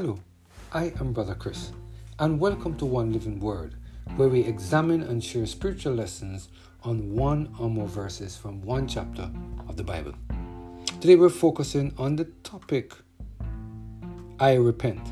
Hello, 0.00 0.18
I 0.72 0.94
am 0.98 1.12
Brother 1.12 1.34
Chris, 1.34 1.72
and 2.18 2.40
welcome 2.40 2.74
to 2.78 2.86
One 2.86 3.12
Living 3.12 3.38
Word, 3.38 3.74
where 4.16 4.30
we 4.30 4.40
examine 4.40 5.02
and 5.02 5.22
share 5.22 5.44
spiritual 5.44 5.92
lessons 5.92 6.48
on 6.84 7.14
one 7.14 7.54
or 7.58 7.68
more 7.68 7.86
verses 7.86 8.34
from 8.34 8.62
one 8.62 8.88
chapter 8.88 9.30
of 9.68 9.76
the 9.76 9.84
Bible. 9.84 10.14
Today 11.02 11.16
we're 11.16 11.28
focusing 11.28 11.92
on 11.98 12.16
the 12.16 12.24
topic 12.42 12.94
I 14.38 14.54
repent, 14.54 15.06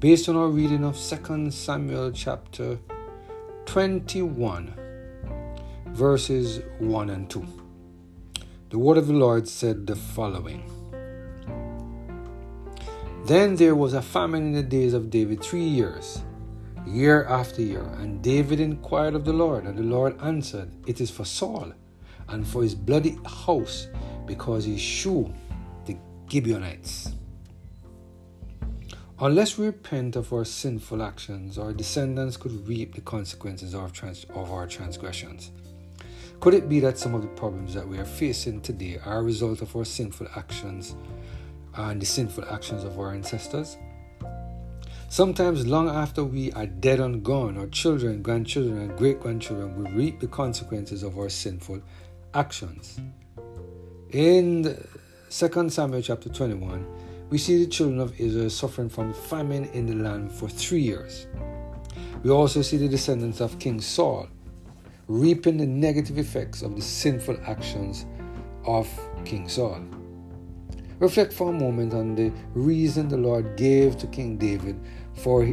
based 0.00 0.28
on 0.28 0.36
our 0.36 0.48
reading 0.48 0.84
of 0.84 0.98
2 0.98 1.50
Samuel 1.50 2.12
chapter 2.12 2.78
21, 3.64 4.74
verses 5.86 6.60
1 6.78 7.08
and 7.08 7.30
2. 7.30 7.46
The 8.68 8.78
word 8.78 8.98
of 8.98 9.06
the 9.06 9.14
Lord 9.14 9.48
said 9.48 9.86
the 9.86 9.96
following. 9.96 10.83
Then 13.26 13.56
there 13.56 13.74
was 13.74 13.94
a 13.94 14.02
famine 14.02 14.48
in 14.48 14.52
the 14.52 14.62
days 14.62 14.92
of 14.92 15.08
David 15.08 15.42
three 15.42 15.64
years, 15.64 16.20
year 16.86 17.24
after 17.24 17.62
year. 17.62 17.84
And 17.98 18.20
David 18.22 18.60
inquired 18.60 19.14
of 19.14 19.24
the 19.24 19.32
Lord, 19.32 19.64
and 19.64 19.78
the 19.78 19.82
Lord 19.82 20.20
answered, 20.20 20.70
It 20.86 21.00
is 21.00 21.10
for 21.10 21.24
Saul 21.24 21.72
and 22.28 22.46
for 22.46 22.62
his 22.62 22.74
bloody 22.74 23.16
house, 23.24 23.88
because 24.26 24.66
he 24.66 24.78
slew 24.78 25.32
the 25.86 25.96
Gibeonites. 26.30 27.12
Unless 29.18 29.56
we 29.56 29.66
repent 29.66 30.16
of 30.16 30.30
our 30.30 30.44
sinful 30.44 31.02
actions, 31.02 31.56
our 31.56 31.72
descendants 31.72 32.36
could 32.36 32.68
reap 32.68 32.94
the 32.94 33.00
consequences 33.00 33.74
of, 33.74 33.94
trans- 33.94 34.26
of 34.34 34.52
our 34.52 34.66
transgressions. 34.66 35.50
Could 36.40 36.52
it 36.52 36.68
be 36.68 36.78
that 36.80 36.98
some 36.98 37.14
of 37.14 37.22
the 37.22 37.28
problems 37.28 37.72
that 37.72 37.88
we 37.88 37.96
are 37.96 38.04
facing 38.04 38.60
today 38.60 39.00
are 39.02 39.20
a 39.20 39.22
result 39.22 39.62
of 39.62 39.74
our 39.74 39.86
sinful 39.86 40.26
actions 40.36 40.94
and 41.76 42.00
the 42.00 42.06
sinful 42.06 42.44
actions 42.50 42.84
of 42.84 42.98
our 42.98 43.12
ancestors. 43.12 43.76
Sometimes, 45.08 45.66
long 45.66 45.88
after 45.88 46.24
we 46.24 46.50
are 46.52 46.66
dead 46.66 46.98
and 46.98 47.22
gone, 47.22 47.56
our 47.56 47.68
children, 47.68 48.22
grandchildren, 48.22 48.78
and 48.78 48.98
great 48.98 49.20
grandchildren 49.20 49.76
will 49.76 49.90
reap 49.92 50.18
the 50.18 50.26
consequences 50.26 51.02
of 51.02 51.16
our 51.18 51.28
sinful 51.28 51.80
actions. 52.34 53.00
In 54.10 54.76
2 55.30 55.70
Samuel 55.70 56.02
chapter 56.02 56.28
21, 56.28 56.86
we 57.30 57.38
see 57.38 57.64
the 57.64 57.70
children 57.70 58.00
of 58.00 58.18
Israel 58.20 58.50
suffering 58.50 58.88
from 58.88 59.14
famine 59.14 59.64
in 59.66 59.86
the 59.86 59.94
land 59.94 60.32
for 60.32 60.48
three 60.48 60.82
years. 60.82 61.26
We 62.22 62.30
also 62.30 62.62
see 62.62 62.76
the 62.76 62.88
descendants 62.88 63.40
of 63.40 63.58
King 63.58 63.80
Saul 63.80 64.28
reaping 65.08 65.58
the 65.58 65.66
negative 65.66 66.18
effects 66.18 66.62
of 66.62 66.76
the 66.76 66.82
sinful 66.82 67.36
actions 67.46 68.06
of 68.66 68.88
King 69.24 69.48
Saul. 69.48 69.82
Reflect 71.04 71.34
for 71.34 71.50
a 71.50 71.52
moment 71.52 71.92
on 71.92 72.14
the 72.14 72.32
reason 72.54 73.08
the 73.08 73.18
Lord 73.18 73.58
gave 73.58 73.98
to 73.98 74.06
King 74.06 74.38
David 74.38 74.80
for 75.12 75.46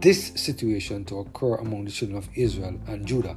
this 0.00 0.32
situation 0.34 1.04
to 1.04 1.20
occur 1.20 1.54
among 1.54 1.84
the 1.84 1.92
children 1.92 2.18
of 2.18 2.28
Israel 2.34 2.80
and 2.88 3.06
Judah. 3.06 3.36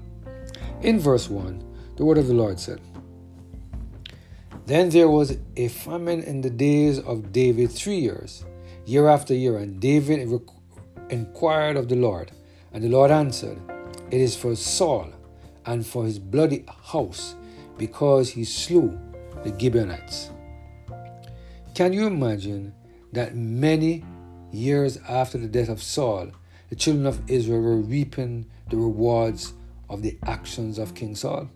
In 0.81 0.99
verse 0.99 1.29
1, 1.29 1.63
the 1.97 2.03
word 2.03 2.17
of 2.17 2.25
the 2.25 2.33
Lord 2.33 2.59
said, 2.59 2.81
Then 4.65 4.89
there 4.89 5.07
was 5.07 5.37
a 5.55 5.67
famine 5.67 6.23
in 6.23 6.41
the 6.41 6.49
days 6.49 6.97
of 6.97 7.31
David 7.31 7.69
three 7.69 7.99
years, 7.99 8.43
year 8.87 9.07
after 9.07 9.35
year, 9.35 9.59
and 9.59 9.79
David 9.79 10.27
inquired 11.11 11.77
of 11.77 11.89
the 11.89 11.95
Lord, 11.95 12.31
and 12.73 12.83
the 12.83 12.89
Lord 12.89 13.11
answered, 13.11 13.59
It 14.09 14.19
is 14.19 14.35
for 14.35 14.55
Saul 14.55 15.11
and 15.67 15.85
for 15.85 16.05
his 16.05 16.17
bloody 16.17 16.65
house, 16.85 17.35
because 17.77 18.31
he 18.31 18.45
slew 18.45 18.97
the 19.43 19.55
Gibeonites. 19.59 20.31
Can 21.73 21.93
you 21.93 22.05
imagine 22.05 22.73
that 23.13 23.33
many 23.33 24.03
years 24.51 24.97
after 25.07 25.37
the 25.37 25.47
death 25.47 25.69
of 25.69 25.81
Saul, 25.81 26.31
the 26.69 26.75
children 26.75 27.05
of 27.05 27.21
Israel 27.29 27.61
were 27.61 27.77
reaping 27.77 28.45
the 28.69 28.75
rewards 28.75 29.53
of 29.89 30.01
the 30.01 30.17
actions 30.27 30.77
of 30.77 30.93
King 30.95 31.15
Saul? 31.15 31.49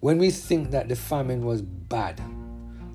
When 0.00 0.18
we 0.18 0.30
think 0.30 0.70
that 0.72 0.90
the 0.90 0.96
famine 0.96 1.46
was 1.46 1.62
bad, 1.62 2.20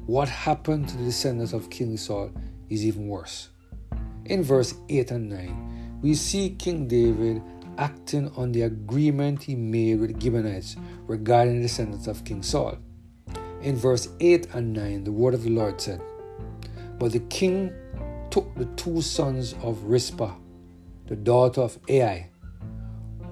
what 0.05 0.29
happened 0.29 0.87
to 0.89 0.97
the 0.97 1.05
descendants 1.05 1.53
of 1.53 1.71
King 1.71 1.97
Saul 1.97 2.31
is 2.69 2.85
even 2.85 3.07
worse. 3.07 3.49
In 4.25 4.43
verse 4.43 4.75
8 4.89 5.09
and 5.09 5.29
9, 5.29 5.99
we 6.03 6.13
see 6.13 6.51
King 6.51 6.87
David 6.87 7.41
acting 7.79 8.31
on 8.35 8.51
the 8.51 8.61
agreement 8.61 9.41
he 9.41 9.55
made 9.55 9.99
with 9.99 10.13
the 10.13 10.21
Gibeonites 10.21 10.75
regarding 11.07 11.55
the 11.55 11.63
descendants 11.63 12.05
of 12.05 12.23
King 12.23 12.43
Saul. 12.43 12.77
In 13.65 13.75
verse 13.75 14.09
8 14.19 14.49
and 14.53 14.73
9, 14.73 15.05
the 15.05 15.11
word 15.11 15.33
of 15.33 15.41
the 15.41 15.49
Lord 15.49 15.81
said, 15.81 15.99
But 16.99 17.13
the 17.13 17.19
king 17.19 17.73
took 18.29 18.53
the 18.53 18.65
two 18.75 19.01
sons 19.01 19.55
of 19.63 19.85
Rizpah, 19.85 20.35
the 21.07 21.15
daughter 21.15 21.61
of 21.61 21.79
Aiah, 21.89 22.25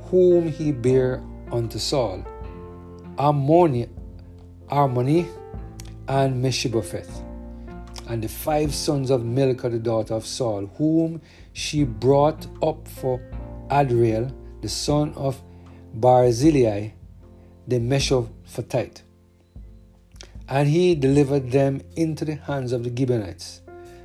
whom 0.05 0.47
he 0.47 0.71
bare 0.71 1.23
unto 1.51 1.77
Saul, 1.77 2.25
Armoni, 3.19 3.87
Armoni 4.71 5.27
and 6.07 6.41
Mephibosheth, 6.41 7.21
and 8.07 8.23
the 8.23 8.27
five 8.27 8.73
sons 8.73 9.11
of 9.11 9.23
Milcah, 9.23 9.69
the 9.69 9.77
daughter 9.77 10.15
of 10.15 10.25
Saul, 10.25 10.65
whom 10.79 11.21
she 11.51 11.83
brought 11.83 12.47
up 12.63 12.87
for 12.87 13.21
Adriel, 13.69 14.35
the 14.61 14.69
son 14.69 15.13
of 15.15 15.39
Barzillai, 15.93 16.89
the 17.67 17.77
Meholathite 17.77 19.03
and 20.49 20.67
he 20.67 20.95
delivered 20.95 21.51
them 21.51 21.81
into 21.95 22.25
the 22.25 22.35
hands 22.35 22.71
of 22.71 22.83
the 22.83 22.95
Gibeonites, 22.95 23.61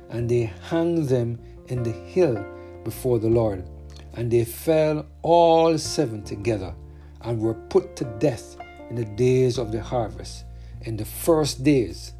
and 0.09 0.29
they 0.29 0.45
hung 0.45 1.05
them 1.05 1.39
in 1.67 1.83
the 1.83 1.91
hill 1.91 2.43
before 2.83 3.19
the 3.19 3.29
Lord. 3.29 3.67
And 4.15 4.31
they 4.31 4.43
fell 4.43 5.05
all 5.21 5.77
seven 5.77 6.23
together, 6.23 6.73
and 7.21 7.39
were 7.39 7.53
put 7.53 7.95
to 7.97 8.05
death 8.19 8.57
in 8.89 8.95
the 8.95 9.05
days 9.05 9.57
of 9.57 9.71
the 9.71 9.81
harvest, 9.81 10.45
in 10.81 10.97
the 10.97 11.05
first 11.05 11.63
days, 11.63 12.13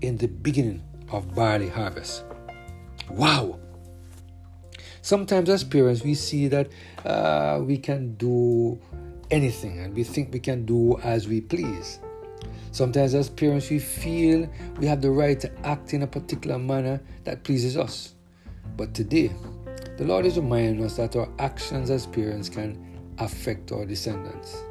in 0.00 0.16
the 0.16 0.28
beginning 0.28 0.82
of 1.12 1.34
barley 1.34 1.68
harvest. 1.68 2.24
Wow! 3.10 3.60
Sometimes 5.02 5.48
as 5.48 5.64
parents, 5.64 6.02
we 6.02 6.14
see 6.14 6.48
that 6.48 6.68
uh, 7.04 7.60
we 7.62 7.78
can 7.78 8.14
do 8.14 8.78
anything 9.30 9.78
and 9.78 9.94
we 9.94 10.04
think 10.04 10.32
we 10.32 10.40
can 10.40 10.66
do 10.66 10.98
as 10.98 11.28
we 11.28 11.40
please. 11.40 12.00
Sometimes, 12.70 13.14
as 13.14 13.28
parents, 13.28 13.70
we 13.70 13.78
feel 13.78 14.48
we 14.78 14.86
have 14.86 15.00
the 15.00 15.10
right 15.10 15.38
to 15.40 15.66
act 15.66 15.94
in 15.94 16.02
a 16.02 16.06
particular 16.06 16.58
manner 16.58 17.00
that 17.24 17.42
pleases 17.42 17.76
us. 17.76 18.14
But 18.76 18.94
today, 18.94 19.32
the 19.96 20.04
Lord 20.04 20.26
is 20.26 20.36
reminding 20.36 20.84
us 20.84 20.96
that 20.96 21.16
our 21.16 21.28
actions 21.38 21.90
as 21.90 22.06
parents 22.06 22.48
can 22.48 22.78
affect 23.18 23.72
our 23.72 23.84
descendants. 23.84 24.62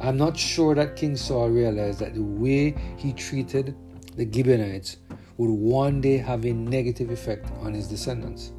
I'm 0.00 0.16
not 0.16 0.36
sure 0.36 0.74
that 0.74 0.96
King 0.96 1.16
Saul 1.16 1.50
realized 1.50 2.00
that 2.00 2.14
the 2.14 2.22
way 2.22 2.74
he 2.96 3.12
treated 3.12 3.76
the 4.16 4.24
Gibeonites 4.30 4.96
would 5.36 5.50
one 5.50 6.00
day 6.00 6.16
have 6.16 6.44
a 6.44 6.52
negative 6.52 7.10
effect 7.10 7.50
on 7.60 7.74
his 7.74 7.88
descendants. 7.88 8.52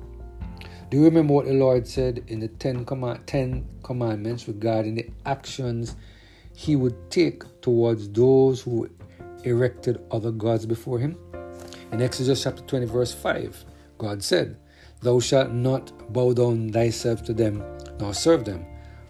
Do 0.90 0.98
you 0.98 1.04
remember 1.04 1.34
what 1.34 1.46
the 1.46 1.54
Lord 1.54 1.88
said 1.88 2.24
in 2.28 2.40
the 2.40 2.48
Ten, 2.48 2.86
Commandments 2.86 4.48
regarding 4.48 4.96
the 4.96 5.10
actions 5.26 5.96
he 6.56 6.76
would 6.76 7.12
take 7.12 7.44
towards 7.62 8.10
those 8.10 8.62
who 8.62 8.90
erected 9.44 10.02
other 10.10 10.32
gods 10.32 10.66
before 10.66 10.98
him. 10.98 11.18
In 11.92 12.02
Exodus 12.02 12.44
chapter 12.44 12.64
20, 12.64 12.86
verse 12.86 13.14
5, 13.14 13.66
God 13.98 14.24
said, 14.24 14.58
Thou 15.02 15.20
shalt 15.20 15.52
not 15.52 15.92
bow 16.14 16.34
down 16.34 16.72
thyself 16.72 17.24
to 17.26 17.34
them, 17.34 17.64
nor 18.00 18.14
serve 18.14 18.46
them. 18.46 18.66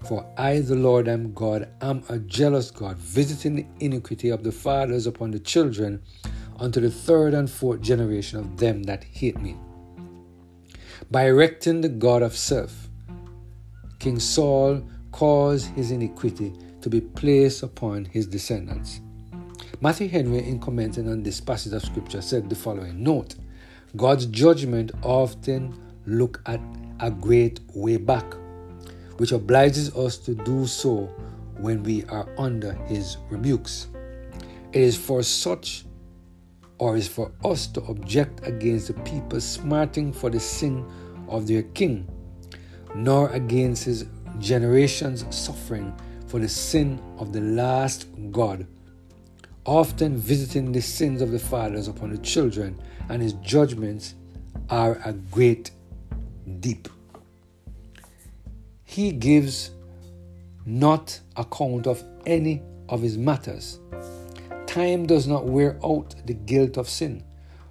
For 0.07 0.25
I, 0.37 0.59
the 0.59 0.75
Lord, 0.75 1.07
am 1.07 1.33
God, 1.33 1.69
am 1.81 2.03
a 2.09 2.19
jealous 2.19 2.69
God, 2.69 2.97
visiting 2.97 3.55
the 3.55 3.65
iniquity 3.79 4.29
of 4.29 4.43
the 4.43 4.51
fathers 4.51 5.07
upon 5.07 5.31
the 5.31 5.39
children 5.39 6.01
unto 6.59 6.79
the 6.79 6.91
third 6.91 7.33
and 7.33 7.49
fourth 7.49 7.81
generation 7.81 8.39
of 8.39 8.57
them 8.57 8.83
that 8.83 9.03
hate 9.03 9.39
me. 9.39 9.55
By 11.09 11.27
erecting 11.27 11.81
the 11.81 11.89
God 11.89 12.21
of 12.21 12.35
self, 12.35 12.89
King 13.99 14.19
Saul 14.19 14.83
caused 15.11 15.67
his 15.69 15.91
iniquity 15.91 16.53
to 16.85 16.89
be 16.91 17.01
placed 17.01 17.63
upon 17.63 18.05
his 18.05 18.27
descendants. 18.27 19.01
Matthew 19.81 20.07
Henry, 20.07 20.47
in 20.47 20.59
commenting 20.59 21.09
on 21.09 21.23
this 21.23 21.41
passage 21.41 21.73
of 21.73 21.81
scripture, 21.81 22.21
said 22.21 22.47
the 22.47 22.53
following 22.53 23.01
Note, 23.01 23.33
God's 23.95 24.27
judgment 24.27 24.91
often 25.01 25.75
look 26.05 26.43
at 26.45 26.61
a 26.99 27.09
great 27.09 27.59
way 27.73 27.97
back, 27.97 28.35
which 29.17 29.31
obliges 29.31 29.95
us 29.95 30.17
to 30.19 30.35
do 30.35 30.67
so 30.67 31.09
when 31.57 31.81
we 31.81 32.03
are 32.03 32.29
under 32.37 32.73
his 32.85 33.17
rebukes. 33.31 33.87
It 34.71 34.81
is 34.81 34.95
for 34.95 35.23
such 35.23 35.85
or 36.77 36.97
is 36.97 37.07
for 37.07 37.31
us 37.43 37.65
to 37.65 37.81
object 37.85 38.45
against 38.45 38.89
the 38.89 39.01
people 39.01 39.41
smarting 39.41 40.13
for 40.13 40.29
the 40.29 40.39
sin 40.39 40.85
of 41.29 41.47
their 41.47 41.63
king, 41.63 42.07
nor 42.93 43.29
against 43.29 43.85
his 43.85 44.05
generation's 44.37 45.25
suffering 45.35 45.91
for 46.35 46.39
the 46.39 46.49
sin 46.49 47.01
of 47.17 47.31
the 47.31 47.39
last 47.39 48.07
God, 48.29 48.67
often 49.63 50.17
visiting 50.17 50.73
the 50.73 50.81
sins 50.81 51.21
of 51.21 51.31
the 51.31 51.39
fathers 51.39 51.87
upon 51.87 52.09
the 52.09 52.17
children, 52.17 52.77
and 53.07 53.21
his 53.21 53.31
judgments 53.35 54.15
are 54.69 54.99
a 55.05 55.13
great 55.13 55.71
deep. 56.59 56.89
He 58.83 59.13
gives 59.13 59.71
not 60.65 61.17
account 61.37 61.87
of 61.87 62.03
any 62.25 62.61
of 62.89 63.01
his 63.01 63.17
matters. 63.17 63.79
Time 64.67 65.05
does 65.05 65.27
not 65.27 65.45
wear 65.45 65.79
out 65.85 66.15
the 66.25 66.33
guilt 66.33 66.77
of 66.77 66.89
sin, 66.89 67.23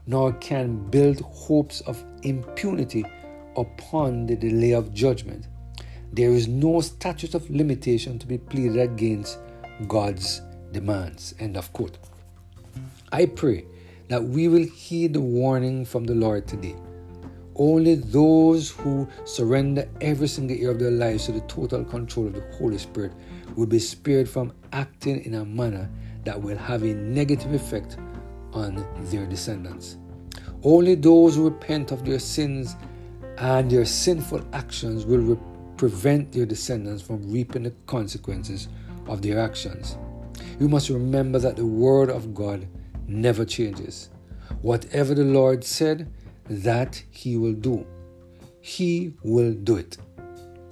nor 0.06 0.32
can 0.32 0.88
build 0.88 1.20
hopes 1.20 1.82
of 1.82 2.02
impunity 2.22 3.04
upon 3.58 4.24
the 4.24 4.36
delay 4.36 4.72
of 4.72 4.94
judgment. 4.94 5.48
There 6.14 6.30
is 6.30 6.46
no 6.46 6.80
statute 6.80 7.34
of 7.34 7.50
limitation 7.50 8.20
to 8.20 8.26
be 8.28 8.38
pleaded 8.38 8.78
against 8.78 9.36
God's 9.88 10.42
demands. 10.70 11.34
End 11.40 11.56
of 11.56 11.72
quote. 11.72 11.98
I 13.10 13.26
pray 13.26 13.64
that 14.06 14.22
we 14.22 14.46
will 14.46 14.62
heed 14.64 15.14
the 15.14 15.20
warning 15.20 15.84
from 15.84 16.04
the 16.04 16.14
Lord 16.14 16.46
today. 16.46 16.76
Only 17.56 17.96
those 17.96 18.70
who 18.70 19.08
surrender 19.24 19.88
every 20.00 20.28
single 20.28 20.56
year 20.56 20.70
of 20.70 20.78
their 20.78 20.92
lives 20.92 21.26
to 21.26 21.32
the 21.32 21.40
total 21.40 21.84
control 21.84 22.28
of 22.28 22.34
the 22.34 22.44
Holy 22.58 22.78
Spirit 22.78 23.10
will 23.56 23.66
be 23.66 23.80
spared 23.80 24.28
from 24.28 24.52
acting 24.72 25.24
in 25.24 25.34
a 25.34 25.44
manner 25.44 25.90
that 26.22 26.40
will 26.40 26.58
have 26.58 26.84
a 26.84 26.94
negative 26.94 27.52
effect 27.54 27.96
on 28.52 28.86
their 29.10 29.26
descendants. 29.26 29.96
Only 30.62 30.94
those 30.94 31.34
who 31.34 31.46
repent 31.48 31.90
of 31.90 32.04
their 32.04 32.20
sins 32.20 32.76
and 33.38 33.68
their 33.68 33.84
sinful 33.84 34.46
actions 34.52 35.06
will 35.06 35.18
re- 35.18 35.38
prevent 35.76 36.32
their 36.32 36.46
descendants 36.46 37.02
from 37.02 37.30
reaping 37.30 37.64
the 37.64 37.72
consequences 37.86 38.68
of 39.06 39.22
their 39.22 39.38
actions. 39.38 39.98
You 40.58 40.68
must 40.68 40.88
remember 40.88 41.38
that 41.40 41.56
the 41.56 41.66
Word 41.66 42.10
of 42.10 42.34
God 42.34 42.66
never 43.06 43.44
changes. 43.44 44.10
Whatever 44.62 45.14
the 45.14 45.24
Lord 45.24 45.64
said, 45.64 46.10
that 46.48 47.02
He 47.10 47.36
will 47.36 47.52
do. 47.52 47.86
He 48.60 49.14
will 49.22 49.52
do 49.52 49.76
it. 49.76 49.98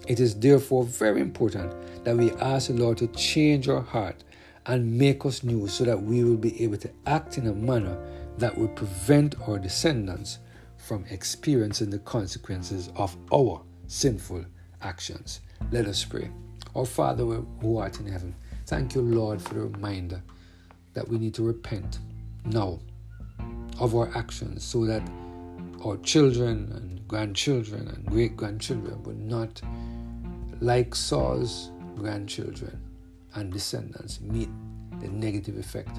It 0.07 0.21
is 0.21 0.35
therefore 0.35 0.85
very 0.85 1.21
important 1.21 1.75
that 2.05 2.17
we 2.17 2.33
ask 2.33 2.69
the 2.69 2.75
Lord 2.75 2.99
to 2.99 3.07
change 3.09 3.69
our 3.69 3.81
heart 3.81 4.25
and 4.67 4.99
make 4.99 5.25
us 5.27 5.43
new 5.43 5.67
so 5.69 5.85
that 5.85 6.01
we 6.01 6.25
will 6.25 6.37
be 6.37 6.63
able 6.63 6.79
to 6.79 6.91
act 7.07 7.39
in 7.39 7.49
a 7.49 7.53
manner 7.53 7.99
that 8.39 8.57
will 8.57 8.69
prevent 8.69 9.35
our 9.47 9.59
descendants 9.59 10.39
from 10.77 11.05
experiencing 11.11 11.91
the 11.91 11.99
consequences 12.01 12.91
of 12.97 13.17
our 13.33 13.63
sinful 13.87 14.45
actions. 14.83 15.41
Let 15.71 15.87
us 15.87 16.05
pray. 16.05 16.31
Our 16.75 16.87
Father 16.87 17.25
who 17.25 17.79
art 17.79 18.01
in 18.01 18.07
heaven, 18.07 18.35
thank 18.67 18.95
you, 18.95 19.03
Lord, 19.03 19.41
for 19.41 19.55
the 19.55 19.61
reminder 19.61 20.23
that 20.95 21.09
we 21.09 21.19
need 21.19 21.35
to 21.35 21.43
repent 21.43 21.99
now 22.45 22.81
of 23.81 23.95
our 23.95 24.11
actions 24.17 24.65
so 24.65 24.85
that 24.87 25.03
our 25.85 25.97
children 25.99 26.71
and 26.75 27.07
grandchildren 27.09 27.89
and 27.89 28.07
great 28.07 28.37
grandchildren 28.37 29.03
would 29.03 29.19
not, 29.19 29.61
like 30.61 30.95
Saul's 30.95 31.71
grandchildren 31.97 32.81
and 33.35 33.53
descendants, 33.53 34.21
meet 34.21 34.49
the 35.01 35.09
negative 35.09 35.59
effect 35.59 35.99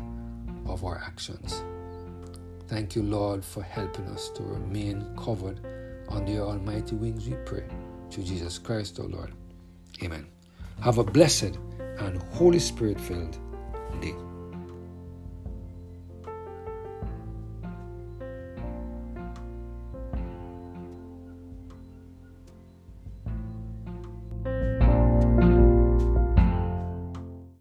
of 0.66 0.84
our 0.86 1.02
actions. 1.06 1.64
Thank 2.68 2.96
you, 2.96 3.04
Lord, 3.04 3.44
for 3.44 3.62
helping 3.62 4.06
us 4.08 4.30
to 4.30 4.44
remain 4.44 5.06
covered 5.18 5.60
under 6.10 6.32
your 6.32 6.48
almighty 6.48 6.96
wings, 6.96 7.28
we 7.28 7.36
pray. 7.46 7.64
Through 8.14 8.26
Jesus 8.26 8.60
Christ, 8.60 9.00
our 9.00 9.08
Lord. 9.08 9.34
Amen. 10.04 10.28
Have 10.84 11.00
a 11.00 11.04
blessed 11.04 11.58
and 11.98 12.22
Holy 12.34 12.60
Spirit 12.60 13.02
filled 13.02 13.40
day. 14.02 14.14